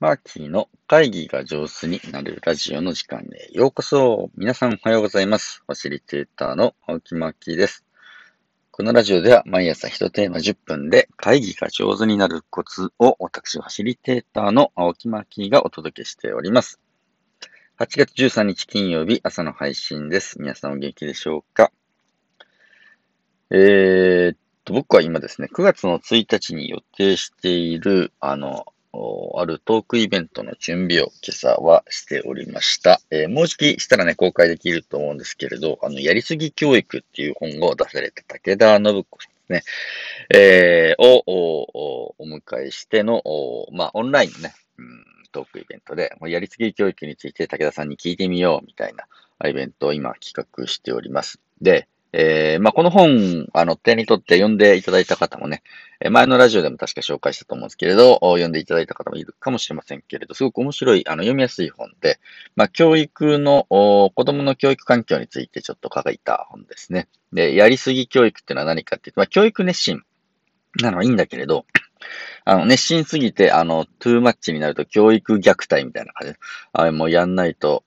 [0.00, 4.30] マーキーの会議が上手になるラジオの時間へようこそ。
[4.36, 5.64] 皆さんおはようございます。
[5.66, 7.84] ファシリテーターの青木マーキーです。
[8.70, 16.78] このラジオでは毎朝1テーマ10分で会議が上手になるコツを私、ファシリテーターの青木マーキーがお届けしております。
[17.80, 20.40] 8月13日金曜日朝の配信です。
[20.40, 21.72] 皆さんお元気でしょうか？
[23.50, 28.64] えー、っと、僕は今ですね、9月の1日に予定している、あの、
[29.36, 33.00] あるトークイベントの準備を今朝はしておりました。
[33.10, 39.62] えー、もうじきしたらね、公開できると思うんですけれど、あの、やりすぎ教育っていう本を出された武田信子さんですね、
[40.30, 43.22] えー、をお迎えしての、
[43.72, 49.06] まあ、オンラインのね、うん、トークイベントでも、やりすぎ教育について武田さんに聞いてみようみたいな
[49.48, 51.40] イベントを今企画しております。
[51.60, 55.62] で、えー、まあ、この本、あの、手に取って読んでいただいた方もね、
[56.00, 62.20] 前のラジオでも確か紹介したと思うんですけれど、読んでいただいた方もいるかもしれませんけれど、すごく面白い、あの、読みやすい本で、
[62.54, 67.08] まあ、教育の、子供の教育環境についてちょっと書いた本ですね。
[67.32, 70.02] で、やりすぎ教育っていうのは何かっていうと、まあ、教育熱心
[70.80, 71.66] なのはいいんだけれど、
[72.48, 76.32] あの、熱心すぎて、あの、トゥーマッチになると教育虐待みたいな感じ。
[76.32, 76.38] で、
[76.72, 77.84] あれもうやんないと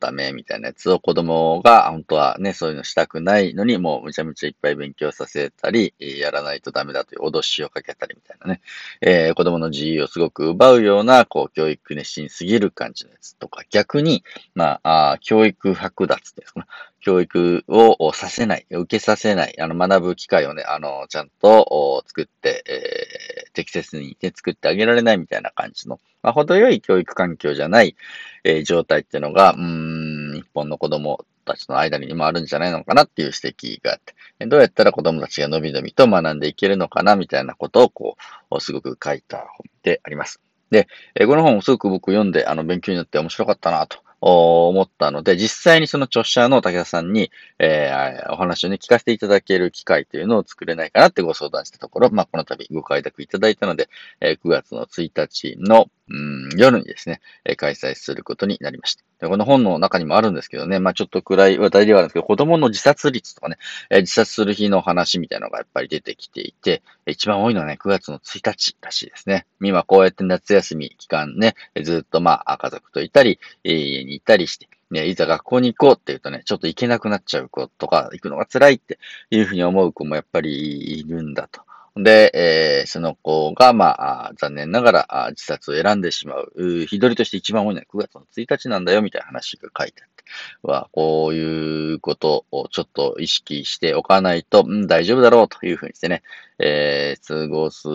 [0.00, 8.62] ダメみたいなやつを子供が本当はね、そういうのしたくないのに、もうむちゃむちゃいっぱい勉強させたり、やらないとダメだという脅しをかけたりみたいなね、
[9.02, 16.66] えー、子供の自由をすごく奪うような、こう、教育熱心すぎる感じのやつとか、逆に、まあ、あ教育剥奪っていうんですか
[17.00, 27.96] 教育をさせない、受けさせない、あの、学ぶ機会をね、あの、ちゃんと作って、えー、適切に、ね、作ってあげられないみたいな感じの、まあ、程よい教育環境じゃない、
[28.44, 34.00] えー、状態っていうのが、うん、日本の子供たちの間にもあるんじゃないのかなっていう指摘があっ
[34.38, 38.16] て、どうやったら子供たちがのびのびと学んでいけるのかなみたいなことを、こ
[38.50, 40.40] う、すごく書いた本であります。
[40.70, 43.98] で、え、この本をすごく僕読んで、あの、勉強になって面白かったなと。
[44.20, 53.88] 思ったので、実際にその著者の武田さんに、えー、お話をね、聞かせていただける機会というのを作れないかなってご相談したところ、まあ、この度ご開拓いただいたので、
[54.20, 57.20] えー、9月の1日の、うん、夜にですね、
[57.56, 59.09] 開催することになりました。
[59.20, 63.58] でこの本の中にもあるんですけどね、まあ、ちょっと暗い話題ではあるんですけど、子供の自殺率とかね、
[63.90, 69.46] えー、自殺する日の話みたいなのがやっぱり出てきていて、一番多いのはね、9月の1日らしいですね。
[69.60, 78.98] 今こうやって夏休み期間ね、ずっとまあ、家族といたり、家にいたりして、ね、いざ学校に行こうって言うとね、ちょっと行けなくなっちゃう子とか、行くのが辛いって
[79.30, 81.60] いうふうに思う子もやっぱりいるんだと。
[81.96, 86.86] で、えー、その子が、まあ、残念ながら自殺を選んでしまう。
[86.86, 90.20] 日取りとして一番多いのは9月の1日なんだよ、みたいな話が書いてあって。
[90.62, 96.22] は、こういうことをちょっと意識しておかないと、うん、大丈夫だろうというふうにしてね、
[96.58, 97.88] えー、過ごす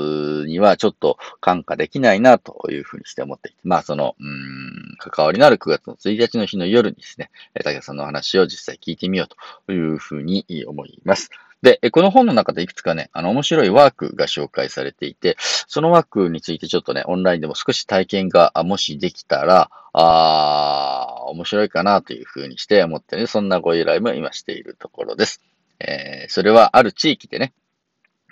[0.48, 9.28] にはちょっと感化できないなというふうにして思っていて、まあその、うん、関わりのある9月の1日の日の夜にですね、武田さんの話を実際聞いてみよう
[9.68, 11.30] というふうに思います。
[11.66, 25.42] で、この本の中でいくつかね、あの、面白いワークが紹介されていて、そのワークについてちょっとね、オンラインでも少し体験が、もしできたら、あー面白いかなというふうにして思ってね、そんなご依頼も今しているところです。
[25.80, 27.52] えー、それはある地域でね、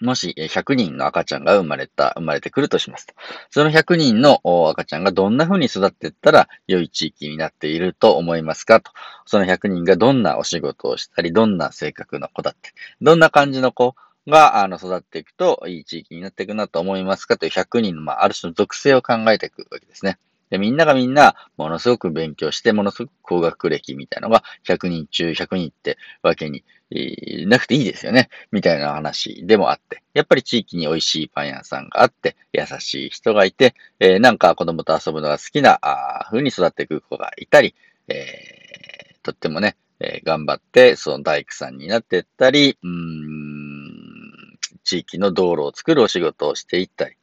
[0.04, 3.14] もし100人の赤ちゃんが生まれた、生まれてくるとしますと。
[3.50, 8.92] その100人の赤ちゃんがどんな風に育っていったら良い地域になっていると思いますかと。
[9.26, 13.96] その100人がどんなお仕事をしたり、どんな性格の子だって、どんな感じの子
[14.28, 20.18] があの育っていくといい地域になっていくなと思いますかという100人の、まあ、ある種の属性を考えていくわけですね。
[20.54, 28.30] で、みんながみんな、ものすごく勉強して、ものすごく高学歴みたいなのが、100人中100人ってわけに、えー、なくていいですよね。
[28.52, 30.04] みたいな話でもあって。
[30.14, 37.74] やっぱり地域に美味しいパン屋さんがあって、優しい人がいて、えー、なんか子供と遊ぶのが好きな、あ風に育っていく子がいたり、
[38.08, 47.16] えー、とってもね、えー、頑張って、その大工さんになっていったり、うーん、地域の道路を作るお仕事をしていったり、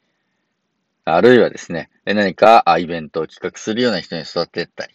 [1.05, 4.95] あるいはですね、何かイベントを企画するような人に育てたり、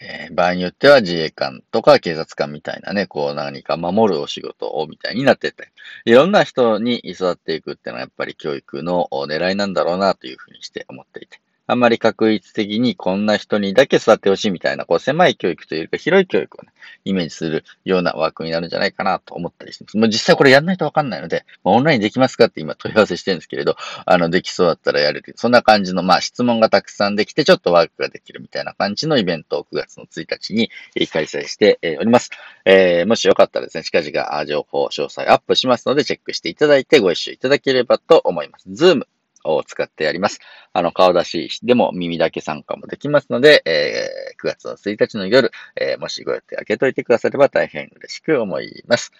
[0.00, 5.70] えー、場合によっては自衛官とか警察官みたいなね、こう何か守るお仕事をみたいになっていったり、
[6.04, 16.72] いろんな人に育っていくっていうのはやっぱり教育の狙いなんだろうなというふうにして思っていて、あんまり確率的にこんな人にだけ育ってほしいみたいな、こう狭い教育というか広い教育をね、
[17.04, 19.96] イメージするようなワークになるんじゃないかなと思ったりします。
[19.98, 23.76] もう実際これやんないとわかんないので、オンラインできますかって今問い合わせしてるんですけれど、
[24.06, 25.34] あの、できそうだったらやれる。
[25.36, 30.70] そんな感じの、まあ質問がたくさんできて、ちょっとワークができるみたいな感じのイベントを9月の1日に
[31.08, 32.30] 開催しております。
[32.64, 38.64] えー、もしよかったらですね、近々情報、詳細アップしますので、チェックしていただいてご一緒いただければと思います。
[38.72, 39.08] Zoom
[39.44, 40.40] を使ってやります。
[40.72, 49.12] あの、顔出しでも耳だけ参加もできますので、えー、9月の1日の夜、えー、もしご予定開けといてくだされば大変嬉しく思います。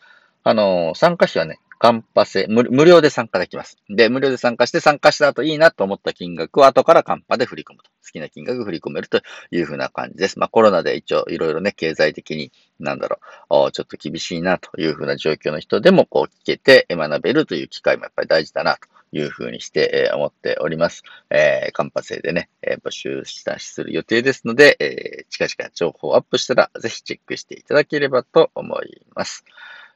[0.44, 3.78] あの、参加費はね、カンパ制無、無料で参加できます。
[3.88, 7.90] で、無料で参加して参加した後いいなと思った金額を後からカンパで振り込むと。
[8.04, 9.20] 好きな金額振り込めると
[9.50, 10.38] いうふうな感じです。
[10.38, 12.50] まあコロナで一応いろいろね、経済的に、
[12.80, 13.18] なんだろ
[13.68, 21.02] う、ちょっと厳しいなというふうな状況の人でもこう聞けて学べるという機会もやっぱり大事だなというふうにして、え、思っております。
[21.30, 29.44] えー、カンパ生でね、え、募集したしする予定ですので、え、近々情報をアップしたらぜひチェックしていただければと思います。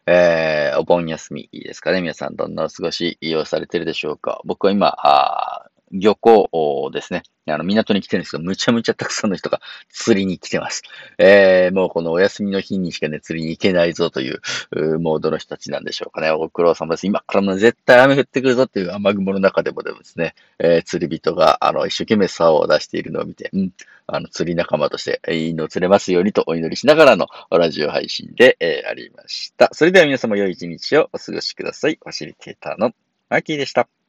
[0.07, 2.01] えー、お盆休みいいですかね？
[2.01, 4.41] 皆さんどんなお過ごしをされてるでしょうか？
[4.45, 7.23] 僕は今、あ漁港ですね。
[7.47, 9.61] あの、港に来てるんですけど、むちゃむちゃたくさんの人が
[9.91, 10.83] 釣りに来てます。
[11.19, 14.41] えー、もうこのお休みの日にしかね、釣りに行けないぞという、
[14.71, 16.31] うモードの人たちなんでしょうかね。
[16.33, 17.07] ご苦労様です。
[17.07, 23.73] 今からも絶対雨降ってくるぞっていう雨雲の中でもでもですね、えー、釣り人が、あの、一生懸命竿を出しているのを見て、うん、
[24.07, 29.69] あの、釣り仲間として、いいの釣れますようにとお祈りしながらのラジオ配信で、えー、ありました。
[29.73, 31.99] それでは皆様良い一日をお過ごしください。
[32.01, 32.93] ファシリテーターの
[33.29, 34.02] マーキーでした。